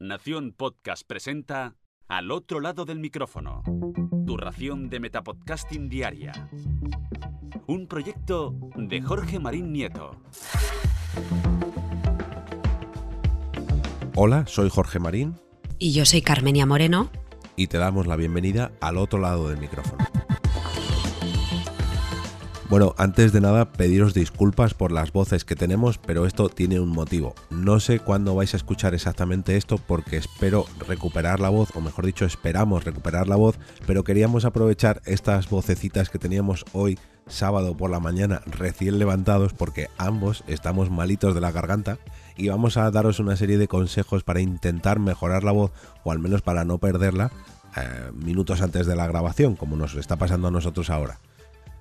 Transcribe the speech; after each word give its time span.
Nación 0.00 0.54
Podcast 0.56 1.02
presenta 1.04 1.74
Al 2.06 2.30
otro 2.30 2.60
lado 2.60 2.84
del 2.84 3.00
micrófono. 3.00 3.64
Tu 4.28 4.36
ración 4.36 4.90
de 4.90 5.00
Metapodcasting 5.00 5.88
Diaria. 5.88 6.48
Un 7.66 7.88
proyecto 7.88 8.54
de 8.76 9.02
Jorge 9.02 9.40
Marín 9.40 9.72
Nieto. 9.72 10.12
Hola, 14.14 14.46
soy 14.46 14.70
Jorge 14.70 15.00
Marín. 15.00 15.34
Y 15.80 15.92
yo 15.92 16.04
soy 16.04 16.22
Carmenia 16.22 16.64
Moreno. 16.64 17.10
Y 17.56 17.66
te 17.66 17.78
damos 17.78 18.06
la 18.06 18.14
bienvenida 18.14 18.70
al 18.80 18.98
otro 18.98 19.18
lado 19.18 19.48
del 19.48 19.58
micrófono. 19.58 19.97
Bueno, 22.68 22.94
antes 22.98 23.32
de 23.32 23.40
nada 23.40 23.72
pediros 23.72 24.12
disculpas 24.12 24.74
por 24.74 24.92
las 24.92 25.10
voces 25.10 25.46
que 25.46 25.56
tenemos, 25.56 25.96
pero 25.96 26.26
esto 26.26 26.50
tiene 26.50 26.80
un 26.80 26.90
motivo. 26.90 27.34
No 27.48 27.80
sé 27.80 27.98
cuándo 27.98 28.34
vais 28.34 28.52
a 28.52 28.58
escuchar 28.58 28.92
exactamente 28.92 29.56
esto 29.56 29.78
porque 29.78 30.18
espero 30.18 30.66
recuperar 30.86 31.40
la 31.40 31.48
voz, 31.48 31.74
o 31.74 31.80
mejor 31.80 32.04
dicho, 32.04 32.26
esperamos 32.26 32.84
recuperar 32.84 33.26
la 33.26 33.36
voz, 33.36 33.58
pero 33.86 34.04
queríamos 34.04 34.44
aprovechar 34.44 35.00
estas 35.06 35.48
vocecitas 35.48 36.10
que 36.10 36.18
teníamos 36.18 36.66
hoy 36.74 36.98
sábado 37.26 37.74
por 37.74 37.88
la 37.88 38.00
mañana 38.00 38.42
recién 38.44 38.98
levantados 38.98 39.54
porque 39.54 39.88
ambos 39.96 40.44
estamos 40.46 40.90
malitos 40.90 41.34
de 41.34 41.40
la 41.40 41.52
garganta 41.52 41.96
y 42.36 42.48
vamos 42.50 42.76
a 42.76 42.90
daros 42.90 43.18
una 43.18 43.36
serie 43.36 43.56
de 43.56 43.68
consejos 43.68 44.24
para 44.24 44.40
intentar 44.40 44.98
mejorar 44.98 45.42
la 45.42 45.52
voz 45.52 45.72
o 46.04 46.12
al 46.12 46.18
menos 46.18 46.42
para 46.42 46.64
no 46.66 46.76
perderla 46.76 47.30
eh, 47.76 48.10
minutos 48.12 48.60
antes 48.60 48.86
de 48.86 48.96
la 48.96 49.06
grabación 49.06 49.56
como 49.56 49.76
nos 49.76 49.94
está 49.94 50.16
pasando 50.16 50.48
a 50.48 50.50
nosotros 50.50 50.90
ahora. 50.90 51.18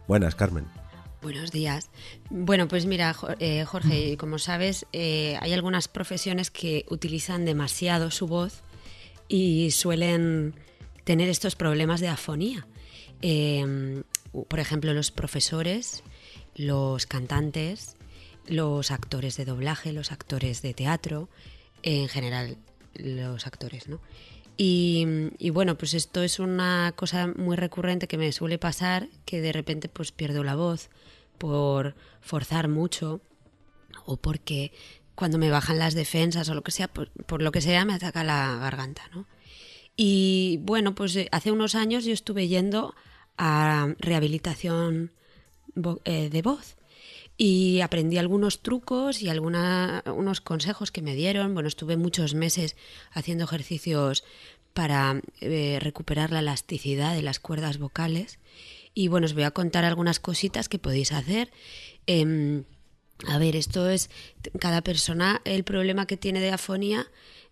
Buenas, 0.08 0.36
Carmen. 0.36 0.66
Buenos 1.22 1.52
días. 1.52 1.90
Bueno, 2.30 2.68
pues 2.68 2.86
mira, 2.86 3.16
eh, 3.40 3.66
Jorge, 3.66 4.16
como 4.18 4.40
sabes, 4.40 4.86
eh, 4.94 5.38
hay 5.42 5.52
algunas 5.52 5.88
profesiones 5.88 6.52
que 6.52 6.86
utilizan 6.90 7.44
demasiado 7.44 8.12
su 8.12 8.28
voz 8.28 8.64
y 9.28 9.72
suelen 9.72 10.56
tener 11.04 11.28
estos 11.28 11.56
problemas 11.56 12.00
de 12.00 12.08
afonía. 12.08 12.68
Em, 13.22 14.04
por 14.48 14.60
ejemplo, 14.60 14.94
los 14.94 15.12
profesores, 15.12 16.04
los 16.56 17.06
cantantes, 17.06 17.98
los 18.46 18.92
actores 18.92 19.36
de 19.36 19.46
doblaje, 19.46 19.92
los 19.92 20.12
actores 20.12 20.62
de 20.62 20.74
teatro, 20.74 21.30
en 21.84 22.08
general 22.08 22.58
los 22.94 23.46
actores, 23.48 23.88
¿no? 23.88 24.00
Y, 24.60 25.52
bueno, 25.52 25.78
pues 25.78 25.94
esto 25.94 26.24
es 26.24 26.40
una 26.40 26.92
cosa 26.96 27.28
muy 27.28 27.56
recurrente 27.56 28.08
que 28.08 28.18
me 28.18 28.32
suele 28.32 28.58
pasar, 28.58 29.08
que 29.26 29.40
de 29.40 29.54
repente 29.54 29.88
pues 29.88 30.12
pierdo 30.12 30.44
la 30.44 30.56
voz 30.56 30.90
por 31.38 31.96
forzar 32.22 32.68
mucho 32.68 33.22
o 34.06 34.18
porque 34.18 34.72
cuando 35.14 35.38
me 35.38 35.52
bajan 35.52 35.78
las 35.78 35.94
defensas 35.94 36.50
o 36.50 36.56
lo 36.56 36.64
que 36.64 36.72
sea, 36.72 36.88
por, 36.88 37.42
lo 37.42 37.52
que 37.52 37.62
sea 37.62 37.86
me 37.86 37.94
ataca 37.94 38.24
la 38.24 38.58
garganta, 38.58 39.04
¿no? 39.14 39.28
Y 39.96 40.60
bueno, 40.62 40.96
pues 40.96 41.16
eh, 41.16 41.28
hace 41.32 41.52
unos 41.52 41.76
años 41.76 42.06
yo 42.06 42.14
estuve 42.14 42.48
yendo 42.48 42.96
a 43.38 43.94
rehabilitación 44.00 45.12
eh, 46.06 46.30
de 46.30 46.42
voz 46.42 46.77
y 47.38 47.82
aprendí 47.82 48.18
algunos 48.18 48.62
trucos 48.62 49.22
y 49.22 49.30
algunos 49.30 50.02
unos 50.08 50.42
consejos 50.42 50.92
que 50.92 51.04
me 51.04 51.16
dieron. 51.16 51.54
Bueno, 51.54 51.70
estuve 51.70 51.96
muchos 51.96 52.34
meses 52.34 52.76
haciendo 53.12 53.44
ejercicios 53.44 54.24
para 54.74 55.22
eh, 55.42 55.80
recuperar 55.82 56.32
la 56.32 56.40
elasticidad 56.40 57.16
de 57.16 57.22
las 57.22 57.40
cuerdas 57.40 57.78
vocales. 57.78 58.40
Y 58.94 59.08
bueno, 59.08 59.26
os 59.26 59.34
voy 59.34 59.44
a 59.44 59.52
contar 59.52 59.86
algunas 59.86 60.20
cositas 60.20 60.70
que 60.70 60.80
podéis 60.80 61.12
hacer. 61.12 61.52
Em, 62.08 62.64
a 63.28 63.38
ver, 63.38 63.56
esto 63.56 63.90
es, 63.90 64.10
cada 64.60 64.82
persona, 64.82 65.42
el 65.46 65.64
problema 65.64 66.08
que 66.08 66.18
tiene 66.18 66.40
de 66.40 66.52
afonía 66.52 67.08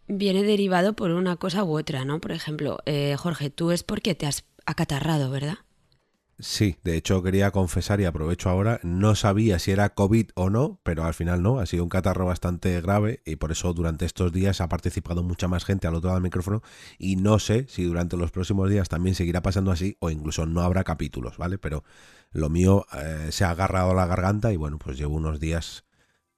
viene 0.07 0.43
derivado 0.43 0.93
por 0.93 1.11
una 1.11 1.35
cosa 1.35 1.63
u 1.63 1.77
otra, 1.77 2.05
¿no? 2.05 2.19
Por 2.21 2.31
ejemplo, 2.31 2.79
eh, 2.85 3.15
Jorge, 3.17 3.49
tú 3.49 3.71
es 3.71 3.83
porque 3.83 4.15
te 4.15 4.25
has 4.25 4.45
acatarrado, 4.65 5.29
¿verdad? 5.29 5.59
Sí, 6.37 6.77
de 6.83 6.97
hecho 6.97 7.23
quería 7.23 7.51
confesar 7.51 8.01
y 8.01 8.05
aprovecho 8.05 8.49
ahora, 8.49 8.81
no 8.83 9.15
sabía 9.15 9.57
si 9.57 9.71
era 9.71 9.93
COVID 9.93 10.31
o 10.35 10.49
no, 10.49 10.81
pero 10.83 11.05
al 11.05 11.13
final 11.13 11.41
no, 11.41 11.59
ha 11.59 11.65
sido 11.65 11.83
un 11.83 11.89
catarro 11.89 12.25
bastante 12.25 12.81
grave 12.81 13.21
y 13.25 13.37
por 13.37 13.53
eso 13.53 13.73
durante 13.73 14.03
estos 14.05 14.33
días 14.33 14.59
ha 14.59 14.67
participado 14.67 15.23
mucha 15.23 15.47
más 15.47 15.63
gente 15.63 15.87
al 15.87 15.95
otro 15.95 16.09
lado 16.09 16.17
del 16.17 16.23
micrófono 16.23 16.61
y 16.97 17.15
no 17.15 17.39
sé 17.39 17.67
si 17.69 17.85
durante 17.85 18.17
los 18.17 18.31
próximos 18.31 18.69
días 18.69 18.89
también 18.89 19.15
seguirá 19.15 19.41
pasando 19.41 19.71
así 19.71 19.95
o 20.01 20.09
incluso 20.09 20.45
no 20.45 20.59
habrá 20.61 20.83
capítulos, 20.83 21.37
¿vale? 21.37 21.57
Pero 21.57 21.85
lo 22.31 22.49
mío 22.49 22.85
eh, 22.93 23.29
se 23.31 23.45
ha 23.45 23.51
agarrado 23.51 23.91
a 23.91 23.95
la 23.95 24.05
garganta 24.05 24.51
y 24.51 24.57
bueno, 24.57 24.77
pues 24.77 24.97
llevo 24.97 25.15
unos 25.15 25.39
días 25.39 25.85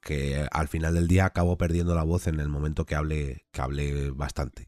que 0.00 0.46
al 0.52 0.68
final 0.68 0.94
del 0.94 1.08
día 1.08 1.26
acabo 1.26 1.58
perdiendo 1.58 1.94
la 1.96 2.04
voz 2.04 2.28
en 2.28 2.38
el 2.40 2.48
momento 2.48 2.86
que 2.86 2.94
hable, 2.94 3.46
que 3.52 3.60
hable 3.62 4.10
bastante. 4.12 4.67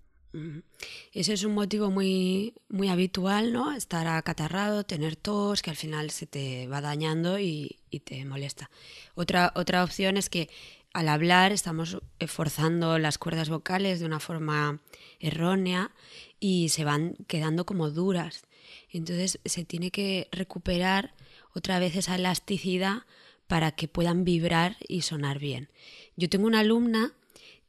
Ese 1.12 1.32
es 1.32 1.44
un 1.44 1.54
motivo 1.54 1.90
muy, 1.90 2.54
muy 2.68 2.88
habitual, 2.88 3.52
¿no? 3.52 3.72
Estar 3.72 4.06
acatarrado, 4.06 4.84
tener 4.84 5.16
tos, 5.16 5.62
que 5.62 5.70
al 5.70 5.76
final 5.76 6.10
se 6.10 6.26
te 6.26 6.68
va 6.68 6.80
dañando 6.80 7.38
y, 7.38 7.78
te 8.04 8.24
molesta. 8.24 8.70
Otra, 9.14 9.52
otra 9.56 9.82
opción 9.82 10.16
es 10.16 10.30
que 10.30 10.48
al 10.92 11.08
hablar 11.08 11.52
estamos 11.52 11.98
forzando 12.26 12.98
las 12.98 13.18
cuerdas 13.18 13.48
vocales 13.48 14.00
de 14.00 14.06
una 14.06 14.20
forma 14.20 14.80
errónea 15.18 15.92
y 16.38 16.68
se 16.68 16.84
van 16.84 17.16
quedando 17.26 17.66
como 17.66 17.90
duras. 17.90 18.42
Entonces 18.90 19.40
se 19.44 19.64
tiene 19.64 19.90
que 19.90 20.28
recuperar 20.32 21.14
otra 21.54 21.78
vez 21.78 21.96
esa 21.96 22.14
elasticidad 22.14 23.02
para 23.46 23.72
que 23.72 23.88
puedan 23.88 24.24
vibrar 24.24 24.76
y 24.86 25.02
sonar 25.02 25.38
bien. 25.38 25.70
Yo 26.16 26.28
tengo 26.28 26.46
una 26.46 26.60
alumna 26.60 27.12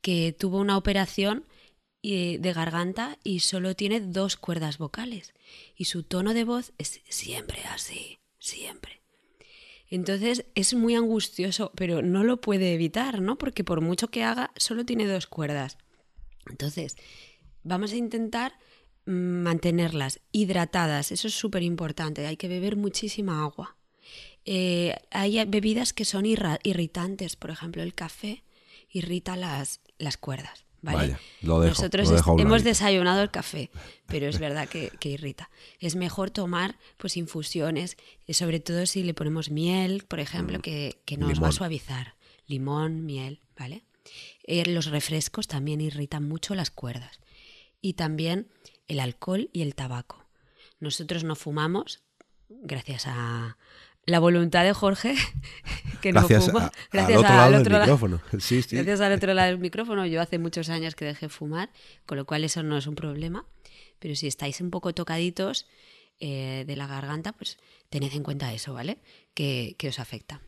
que 0.02 0.36
tuvo 0.38 0.60
una 0.60 0.78
operación 0.78 1.46
de 2.04 2.54
garganta 2.54 3.18
y 3.24 3.42
solo 3.42 3.76
tiene 3.76 4.00
dos 4.00 4.38
cuerdas 4.38 4.78
vocales. 4.78 5.34
Y 5.76 5.86
su 5.86 6.04
tono 6.04 6.34
de 6.34 6.44
voz 6.44 6.74
es 6.78 7.02
siempre 7.10 7.62
así, 7.66 8.20
siempre. 8.40 9.02
Entonces 9.92 10.46
es 10.56 10.74
muy 10.74 10.96
angustioso, 10.96 11.72
pero 11.76 12.02
no 12.02 12.24
lo 12.24 12.40
puede 12.40 12.74
evitar, 12.74 13.22
¿no? 13.22 13.38
Porque 13.38 13.64
por 13.64 13.82
mucho 13.82 14.08
que 14.08 14.24
haga, 14.24 14.52
solo 14.56 14.86
tiene 14.86 15.06
dos 15.06 15.28
cuerdas. 15.28 15.78
Entonces, 16.50 16.96
vamos 17.64 17.92
a 17.92 17.98
intentar 17.98 18.54
mm, 19.06 19.12
mantenerlas 19.12 20.22
hidratadas. 20.32 21.12
Eso 21.12 21.28
es 21.28 21.34
súper 21.34 21.62
importante. 21.64 22.26
Hay 22.26 22.38
que 22.38 22.48
beber 22.48 22.78
muchísima 22.78 23.44
agua. 23.44 23.76
Eh, 24.46 24.96
hay 25.12 25.44
bebidas 25.46 25.94
que 25.94 26.06
son 26.06 26.26
irritantes, 26.26 27.36
por 27.36 27.52
ejemplo, 27.52 27.84
el 27.84 27.94
café 27.94 28.44
irrita 28.90 29.36
las, 29.36 29.82
las 29.98 30.18
cuerdas. 30.18 30.66
¿Vale? 30.82 31.18
Nosotros 31.42 32.10
hemos 32.38 32.64
desayunado 32.64 33.22
el 33.22 33.32
café, 33.32 33.70
pero 34.08 34.28
es 34.28 34.40
verdad 34.40 34.68
que, 34.68 34.92
irrita. 35.04 35.50
Es 35.80 35.96
mejor 35.96 36.32
tomar 36.32 36.78
pues 36.98 37.18
infusiones, 37.18 37.98
eh, 38.28 38.34
sobre 38.34 38.60
todo 38.60 38.86
si 38.86 39.04
le 39.04 39.14
ponemos 39.14 39.50
miel, 39.50 40.04
por 40.08 40.20
ejemplo, 40.20 40.60
mm. 40.60 40.62
que, 40.62 41.18
nos 41.18 41.42
va 41.42 41.50
a 41.50 41.52
suavizar. 41.52 42.16
Limón, 42.48 43.06
miel, 43.06 43.40
¿vale? 43.58 43.84
Eh, 44.44 44.66
los 44.66 44.88
refrescos 44.88 45.48
también 45.48 45.80
irritan 45.80 46.28
mucho 46.28 46.56
las 46.56 46.72
cuerdas. 46.72 47.20
Y 47.82 47.94
también 47.94 48.48
el 48.88 49.00
alcohol 49.00 49.50
y 49.54 49.62
el 49.62 49.76
tabaco. 49.76 50.26
Nosotros 50.80 51.24
no 51.24 51.36
fumamos, 51.36 52.02
gracias 52.50 53.06
a, 53.08 53.58
la 54.06 54.20
voluntad 54.20 54.64
de 54.64 54.74
Jorge, 54.74 55.16
que 56.02 56.12
no 56.12 56.28
fuma. 56.28 56.72
gracias 56.92 57.24
al 57.24 57.56
otro 57.56 57.74
lado 57.74 57.82
del 57.82 57.82
micrófono. 57.82 58.22
Gracias 58.32 59.02
al 59.02 59.14
otro 59.14 59.34
lado 59.34 59.50
del 59.50 59.60
micrófono. 59.60 60.06
Yo 60.06 60.22
hace 60.22 60.40
muchos 60.40 60.70
años 60.70 60.96
que 60.96 61.06
dejé 61.06 61.30
fumar, 61.30 61.70
con 62.06 62.18
lo 62.18 62.26
cual 62.26 62.44
eso 62.44 62.64
no 62.64 62.78
es 62.78 62.88
un 62.88 62.96
problema. 62.96 63.46
Pero 64.00 64.16
si 64.16 64.28
estáis 64.28 64.62
un 64.62 64.72
poco 64.72 64.94
tocaditos 64.94 65.68
eh, 66.20 66.64
de 66.66 66.76
la 66.76 66.88
garganta, 66.88 67.34
pues 67.34 67.60
tened 67.90 68.14
en 68.14 68.24
cuenta 68.24 68.52
eso, 68.54 68.74
¿vale? 68.74 69.00
Que, 69.34 69.76
que 69.78 69.90
os 69.90 70.00
afecta. 70.00 70.42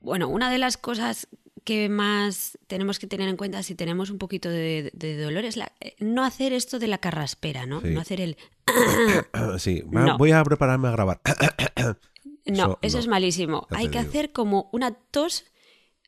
Bueno, 0.00 0.28
una 0.28 0.50
de 0.50 0.58
las 0.58 0.76
cosas 0.76 1.28
que 1.64 1.88
más 1.88 2.58
tenemos 2.66 2.98
que 2.98 3.06
tener 3.06 3.28
en 3.28 3.36
cuenta 3.36 3.62
si 3.62 3.74
tenemos 3.74 4.10
un 4.10 4.18
poquito 4.18 4.50
de, 4.50 4.90
dolor 5.20 5.44
es 5.44 5.56
la, 5.56 5.72
eh, 5.80 5.96
no 5.98 6.24
hacer 6.24 6.52
esto 6.52 6.78
de 6.78 6.86
la 6.86 6.98
carraspera, 6.98 7.66
¿no? 7.66 7.80
No 7.80 8.00
hacer 8.00 8.20
el... 8.20 8.36
sí, 9.58 9.82
voy 10.18 10.32
a 10.32 10.42
prepararme 10.44 10.88
a 10.88 10.92
grabar. 10.92 11.20
no, 12.46 12.78
eso, 12.82 12.98
es 12.98 13.06
malísimo. 13.06 13.66
Hay 13.70 13.88
que 13.88 13.98
hacer 13.98 14.32
como 14.32 14.68
una 14.72 14.92
tos 14.92 15.44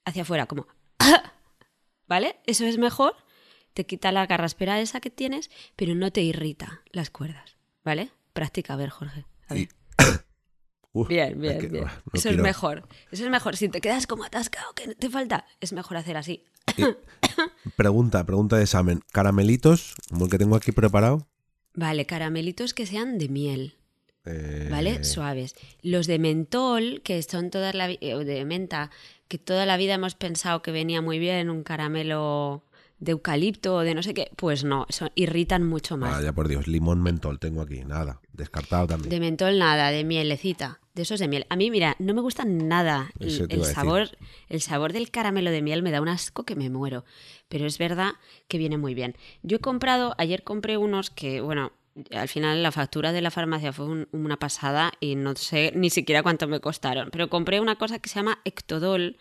hacia 0.05 0.23
afuera, 0.23 0.47
como... 0.47 0.67
¿Vale? 2.07 2.41
Eso 2.47 2.67
es 2.67 2.77
mejor. 2.77 3.15
Te 3.73 3.87
quita 3.87 4.11
la 4.11 4.27
carraspera 4.27 4.81
esa 4.81 5.01
que 5.01 5.11
tienes, 5.11 5.49
pero 5.77 5.95
no 5.95 6.11
te 6.11 6.23
irrita 6.23 6.83
las 6.91 7.11
cuerdas. 7.11 7.57
¿Vale? 7.85 8.11
Práctica, 8.33 8.75
a 8.75 8.77
ver, 8.77 8.91
Jorge. 8.91 9.25
A 9.49 9.55
ver 9.55 9.69
bien, 10.93 11.41
bien, 11.41 11.71
bien. 11.71 11.85
Eso 12.13 12.31
es 12.31 12.37
mejor. 12.39 12.89
Eso 13.11 13.25
es 13.25 13.31
mejor. 13.31 13.57
Si 13.57 13.69
te 13.69 13.81
quedas 13.81 14.07
como 14.07 14.25
atascado, 14.25 14.73
que 14.75 14.95
te 14.95 15.09
falta, 15.09 15.47
es 15.61 15.73
mejor 15.73 15.97
hacer 15.97 16.17
así. 16.17 16.45
pregunta, 17.77 18.25
pregunta 18.25 18.57
de 18.57 18.63
examen. 18.63 19.01
¿Caramelitos, 19.13 19.95
como 20.09 20.25
el 20.25 20.31
que 20.31 20.39
tengo 20.39 20.57
aquí 20.57 20.73
preparado? 20.73 21.27
Vale, 21.75 22.07
caramelitos 22.07 22.75
que 22.75 22.87
sean 22.87 23.19
de 23.19 23.29
miel. 23.29 23.75
¿Vale? 24.71 24.97
Eh. 24.97 25.05
Suaves. 25.05 25.55
Los 25.83 26.07
de 26.07 26.19
mentol, 26.19 27.01
que 27.03 27.23
son 27.23 27.51
toda 27.51 27.73
la 27.73 27.91
eh, 27.91 28.25
de 28.25 28.45
menta, 28.45 28.91
que 29.29 29.39
toda 29.39 29.67
la 29.67 29.77
vida 29.77 29.95
hemos 29.95 30.15
pensado 30.15 30.63
que 30.63 30.73
venía 30.73 31.01
muy 31.01 31.19
bien 31.19 31.51
un 31.51 31.63
caramelo 31.63 32.65
de 33.01 33.13
eucalipto 33.13 33.75
o 33.77 33.81
de 33.81 33.95
no 33.95 34.03
sé 34.03 34.15
qué, 34.15 34.31
pues 34.37 34.63
no, 34.63 34.87
eso 34.89 35.09
irritan 35.15 35.67
mucho 35.67 35.97
más. 35.97 36.13
Vaya 36.19 36.33
por 36.33 36.49
Dios, 36.49 36.67
limón 36.69 37.03
mentol 37.03 37.39
tengo 37.39 37.63
aquí, 37.63 37.83
nada, 37.85 38.21
descartado 38.33 38.87
también. 38.87 39.11
De 39.11 39.21
mentol 39.21 39.59
nada, 39.59 39.91
de 39.91 40.05
mielecita, 40.05 40.81
de 40.95 41.03
esos 41.03 41.19
de 41.19 41.27
miel. 41.27 41.47
A 41.49 41.57
mí, 41.57 41.71
mira, 41.71 41.97
no 41.99 42.13
me 42.15 42.21
gusta 42.21 42.45
nada 42.45 43.11
el, 43.19 43.31
el 43.49 43.65
sabor, 43.65 44.11
el 44.49 44.61
sabor 44.61 44.93
del 44.93 45.11
caramelo 45.11 45.51
de 45.51 45.63
miel 45.63 45.83
me 45.83 45.91
da 45.91 46.01
un 46.03 46.09
asco 46.09 46.45
que 46.45 46.57
me 46.57 46.69
muero, 46.71 47.05
pero 47.49 47.67
es 47.67 47.79
verdad 47.79 48.13
que 48.49 48.59
viene 48.59 48.77
muy 48.77 48.95
bien. 48.95 49.17
Yo 49.43 49.57
he 49.57 49.61
comprado, 49.61 50.15
ayer 50.19 50.43
compré 50.45 50.77
unos 50.77 51.09
que, 51.11 51.41
bueno, 51.41 51.73
al 52.13 52.29
final 52.29 52.63
la 52.63 52.71
factura 52.71 53.13
de 53.13 53.21
la 53.23 53.31
farmacia 53.31 53.73
fue 53.73 53.87
un- 53.87 54.09
una 54.13 54.37
pasada 54.39 54.93
y 55.01 55.17
no 55.17 55.35
sé 55.37 55.73
ni 55.75 55.91
siquiera 55.91 56.23
cuánto 56.23 56.47
me 56.49 56.61
costaron, 56.61 57.09
pero 57.11 57.29
compré 57.31 57.61
una 57.61 57.77
cosa 57.77 57.99
que 57.99 58.09
se 58.09 58.17
llama 58.17 58.41
Ectodol, 58.45 59.17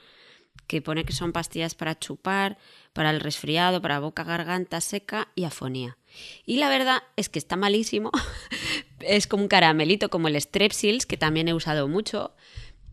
que 0.67 0.81
pone 0.81 1.06
que 1.06 1.13
son 1.13 1.31
pastillas 1.31 1.75
para 1.75 1.97
chupar, 1.97 2.57
para 2.94 3.09
el 3.09 3.19
resfriado, 3.19 3.81
para 3.81 4.00
boca, 4.00 4.23
garganta 4.23 4.81
seca 4.81 5.29
y 5.35 5.44
afonía. 5.45 5.97
Y 6.45 6.57
la 6.57 6.69
verdad 6.69 7.03
es 7.15 7.29
que 7.29 7.39
está 7.39 7.56
malísimo. 7.56 8.11
es 9.00 9.27
como 9.27 9.44
un 9.44 9.50
caramelito, 9.50 10.09
como 10.09 10.27
el 10.27 10.39
Strepsils, 10.39 11.06
que 11.06 11.17
también 11.17 11.47
he 11.47 11.53
usado 11.53 11.88
mucho. 11.88 12.35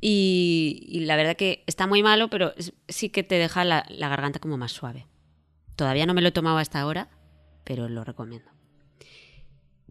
Y, 0.00 1.02
la 1.06 1.16
verdad 1.16 1.36
que 1.36 1.64
está 1.66 1.86
muy 1.86 2.02
malo, 2.02 2.28
pero 2.28 2.54
sí 2.88 3.08
que 3.08 3.22
te 3.22 3.36
deja 3.36 3.64
la, 3.64 3.86
la 3.88 4.08
garganta 4.08 4.38
como 4.38 4.56
más 4.56 4.72
suave. 4.72 5.06
Todavía 5.74 6.06
no 6.06 6.14
me 6.14 6.22
lo 6.22 6.28
he 6.28 6.32
tomado 6.32 6.58
hasta 6.58 6.80
ahora, 6.80 7.08
pero 7.64 7.88
lo 7.88 8.04
recomiendo. 8.04 8.56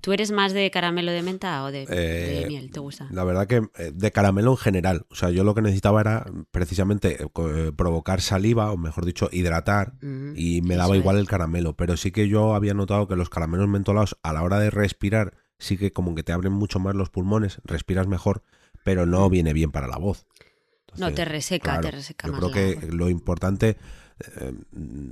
¿Tú 0.06 0.14
eres 0.14 0.32
más 0.32 0.54
de 0.54 0.70
caramelo 0.70 1.12
de 1.12 1.24
menta 1.24 1.64
o 1.64 1.72
de, 1.72 1.88
de 1.88 2.44
Eh, 2.44 2.46
miel? 2.48 2.70
¿Te 2.70 2.80
gusta? 2.80 3.08
La 3.10 3.24
verdad 3.24 3.48
que 3.48 3.56
eh, 3.76 3.92
de 3.92 4.12
caramelo 4.12 4.52
en 4.52 4.58
general. 4.58 5.08
O 5.10 5.16
sea, 5.16 5.32
yo 5.32 5.44
lo 5.44 5.56
que 5.56 5.64
necesitaba 5.64 6.00
era 6.00 6.26
precisamente 6.52 7.24
eh, 7.24 7.72
provocar 7.76 8.22
saliva, 8.22 8.72
o 8.72 8.78
mejor 8.78 9.04
dicho, 9.06 9.30
hidratar. 9.32 9.94
Mm, 10.04 10.34
Y 10.36 10.62
me 10.62 10.76
eso 10.76 10.84
daba 10.84 10.96
igual 10.96 11.16
es. 11.16 11.22
el 11.22 11.28
caramelo. 11.28 11.76
Pero 11.76 11.98
sí 11.98 12.12
que 12.12 12.28
yo 12.28 12.54
había 12.54 12.76
notado 12.76 13.08
que 13.08 13.16
los 13.16 13.32
caramelos 13.32 13.68
mentolados, 13.68 14.16
a 14.22 14.32
la 14.32 14.44
hora 14.44 14.60
de 14.60 14.70
respirar, 14.70 15.34
sí 15.58 15.76
que 15.76 15.92
como 15.92 16.14
que 16.14 16.22
te 16.22 16.34
abren 16.34 16.54
mucho 16.54 16.78
más 16.80 16.94
los 16.94 17.10
pulmones, 17.10 17.60
respiras 17.64 18.06
mejor, 18.06 18.44
pero 18.84 19.08
no 19.08 19.28
viene 19.32 19.54
bien 19.54 19.72
para 19.72 19.88
la 19.88 19.98
voz. 19.98 20.28
No, 20.98 21.12
te 21.14 21.26
reseca, 21.26 21.82
te 21.82 21.90
reseca 21.90 22.28
Yo 22.28 22.32
más 22.34 22.40
creo 22.42 22.50
la 22.50 22.56
que 22.56 22.86
voz. 22.86 22.94
lo 22.94 23.10
importante 23.10 23.76
eh, 24.20 24.54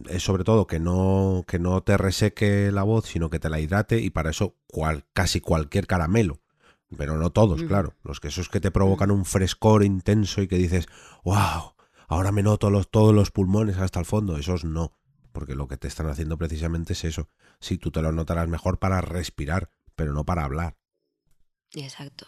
es 0.10 0.24
sobre 0.24 0.44
todo 0.44 0.68
que 0.68 0.80
no, 0.80 1.44
que 1.48 1.60
no 1.60 1.82
te 1.84 1.98
reseque 1.98 2.72
la 2.72 2.84
voz, 2.84 3.06
sino 3.08 3.30
que 3.30 3.40
te 3.40 3.50
la 3.50 3.60
hidrate 3.60 4.00
y 4.00 4.10
para 4.10 4.30
eso 4.32 4.56
cual- 4.68 5.06
casi 5.14 5.42
cualquier 5.42 5.88
caramelo. 5.88 6.40
Pero 6.98 7.18
no 7.18 7.32
todos, 7.32 7.60
Ujú. 7.62 7.68
claro. 7.68 7.96
Los 8.04 8.20
que 8.20 8.28
esos 8.28 8.50
que 8.50 8.60
te 8.62 8.70
provocan 8.72 9.10
un 9.12 9.26
frescor 9.26 9.84
intenso 9.84 10.42
y 10.42 10.48
que 10.48 10.58
dices, 10.58 10.88
wow, 11.24 11.74
ahora 12.08 12.32
me 12.32 12.44
noto 12.44 12.70
los, 12.70 12.90
todos 12.92 13.16
los 13.16 13.32
pulmones 13.32 13.78
hasta 13.78 14.00
el 14.00 14.06
fondo. 14.06 14.38
Esos 14.38 14.64
no. 14.64 14.94
Porque 15.32 15.56
lo 15.56 15.68
que 15.68 15.78
te 15.78 15.88
están 15.88 16.08
haciendo 16.08 16.38
precisamente 16.38 16.94
es 16.94 17.04
eso. 17.04 17.30
Sí, 17.60 17.80
tú 17.80 17.90
te 17.90 18.02
lo 18.04 18.12
notarás 18.12 18.48
mejor 18.48 18.78
para 18.78 19.02
respirar, 19.02 19.72
pero 19.96 20.14
no 20.14 20.24
para 20.24 20.44
hablar. 20.44 20.78
Exacto. 21.74 22.28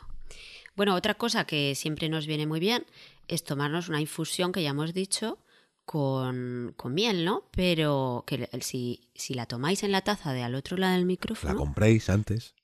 Bueno, 0.76 0.96
otra 0.96 1.14
cosa 1.14 1.46
que 1.46 1.76
siempre 1.76 2.10
nos 2.10 2.26
viene 2.26 2.48
muy 2.48 2.60
bien 2.60 2.86
es 3.28 3.44
tomarnos 3.44 3.88
una 3.90 4.02
infusión 4.02 4.52
que 4.52 4.64
ya 4.64 4.72
hemos 4.72 4.94
dicho 4.94 5.38
con, 5.86 6.74
con 6.76 6.94
miel, 6.94 7.26
¿no? 7.26 7.44
Pero 7.52 8.24
que 8.28 8.50
si, 8.62 9.08
si 9.14 9.34
la 9.34 9.46
tomáis 9.46 9.84
en 9.84 9.92
la 9.92 10.02
taza 10.02 10.34
de 10.34 10.44
al 10.44 10.56
otro 10.56 10.78
lado 10.78 10.94
del 10.94 11.02
La 11.02 11.08
micrófono, 11.08 11.56
compréis 11.56 12.10
antes. 12.10 12.56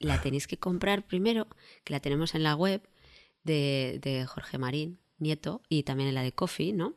la 0.00 0.20
tenéis 0.20 0.46
que 0.46 0.58
comprar 0.58 1.06
primero, 1.06 1.46
que 1.84 1.92
la 1.92 2.00
tenemos 2.00 2.34
en 2.34 2.42
la 2.42 2.54
web 2.56 2.82
de, 3.44 4.00
de 4.02 4.26
Jorge 4.26 4.58
Marín 4.58 4.98
Nieto 5.18 5.62
y 5.68 5.84
también 5.84 6.08
en 6.08 6.14
la 6.16 6.22
de 6.22 6.32
Coffee, 6.32 6.72
¿no? 6.72 6.94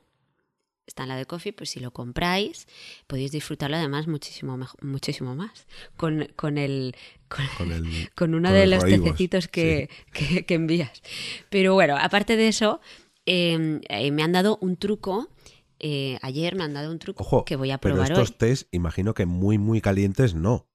Está 0.87 1.03
en 1.03 1.09
la 1.09 1.17
de 1.17 1.25
Coffee, 1.25 1.51
pues 1.51 1.69
si 1.69 1.81
lo 1.81 1.91
compráis, 1.91 2.65
podéis 3.07 3.31
disfrutarlo 3.31 3.75
además 3.75 4.07
muchísimo, 4.07 4.57
muchísimo 4.81 5.35
más. 5.35 5.67
Con, 5.97 6.29
con 6.37 6.57
el. 6.57 6.95
Con, 7.27 7.45
Con 7.57 7.71
el, 7.73 8.09
con 8.15 8.33
uno 8.33 8.53
de 8.53 8.67
los 8.67 8.85
tececitos 8.85 9.49
que, 9.49 9.89
que- 10.13 10.45
que 10.45 10.53
envías. 10.53 11.01
Pero 11.49 11.73
bueno, 11.73 11.97
aparte 11.99 12.37
de 12.37 12.47
eso, 12.47 12.79
eh, 13.25 13.81
eh, 13.89 14.11
me 14.11 14.23
han 14.23 14.31
dado 14.31 14.57
un 14.61 14.77
truco. 14.77 15.29
Eh, 15.79 16.17
ayer 16.21 16.55
me 16.55 16.63
han 16.63 16.73
dado 16.73 16.91
un 16.91 16.99
truco 16.99 17.23
Ojo, 17.23 17.45
que 17.45 17.55
voy 17.55 17.71
a 17.71 17.77
pero 17.77 17.95
probar 17.95 18.11
estos 18.11 18.31
hoy. 18.31 18.35
test, 18.37 18.67
imagino 18.73 19.13
que 19.13 19.25
muy, 19.25 19.57
muy 19.57 19.81
calientes 19.81 20.35
no. 20.35 20.67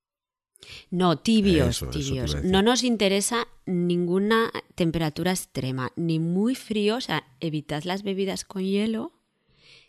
No, 0.90 1.18
tibios, 1.18 1.68
Eso, 1.68 1.86
tibios. 1.88 2.44
No 2.44 2.62
nos 2.62 2.84
interesa 2.84 3.48
ninguna 3.66 4.50
temperatura 4.74 5.32
extrema, 5.32 5.92
ni 5.96 6.18
muy 6.18 6.54
frío, 6.54 6.96
o 6.96 7.00
sea, 7.00 7.24
evitad 7.40 7.82
las 7.84 8.02
bebidas 8.04 8.44
con 8.44 8.62
hielo, 8.62 9.12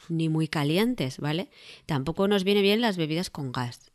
ni 0.09 0.29
muy 0.29 0.47
calientes, 0.47 1.19
¿vale? 1.19 1.49
Tampoco 1.85 2.27
nos 2.27 2.43
viene 2.43 2.61
bien 2.61 2.81
las 2.81 2.97
bebidas 2.97 3.29
con 3.29 3.51
gas. 3.51 3.91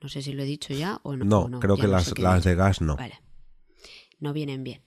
No 0.00 0.08
sé 0.08 0.22
si 0.22 0.32
lo 0.32 0.42
he 0.42 0.46
dicho 0.46 0.72
ya 0.72 1.00
o 1.02 1.16
no. 1.16 1.24
No, 1.24 1.40
o 1.40 1.48
no, 1.48 1.60
creo 1.60 1.76
que 1.76 1.82
no 1.82 1.92
las, 1.92 2.16
las 2.18 2.44
de 2.44 2.54
gas 2.54 2.80
no. 2.80 2.96
Vale. 2.96 3.20
No 4.20 4.32
vienen 4.34 4.62
bien. 4.64 4.82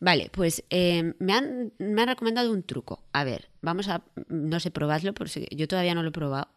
Vale, 0.00 0.30
pues 0.32 0.62
eh, 0.70 1.14
me, 1.18 1.32
han, 1.32 1.72
me 1.78 2.02
han 2.02 2.08
recomendado 2.08 2.52
un 2.52 2.62
truco. 2.62 3.02
A 3.12 3.24
ver, 3.24 3.48
vamos 3.60 3.88
a, 3.88 4.02
no 4.28 4.60
sé, 4.60 4.70
probadlo, 4.70 5.12
por 5.12 5.28
si, 5.28 5.46
yo 5.50 5.66
todavía 5.68 5.94
no 5.94 6.02
lo 6.02 6.08
he 6.10 6.12
probado. 6.12 6.48